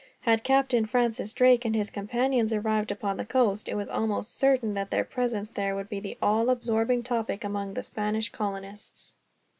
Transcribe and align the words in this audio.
Had 0.21 0.43
Captain 0.43 0.87
Francis 0.87 1.31
Drake 1.31 1.63
and 1.63 1.75
his 1.75 1.91
companions 1.91 2.51
arrived 2.51 2.89
upon 2.89 3.17
the 3.17 3.23
coast, 3.23 3.69
it 3.69 3.75
was 3.75 3.87
almost 3.87 4.35
certain 4.35 4.73
that 4.73 4.89
their 4.89 5.03
presence 5.05 5.51
there 5.51 5.75
would 5.75 5.89
be 5.89 5.99
the 5.99 6.17
all 6.23 6.49
absorbing 6.49 7.03
topic 7.03 7.43
among 7.43 7.75
the 7.75 7.83
Spanish 7.83 8.31
colonists. 8.31 9.17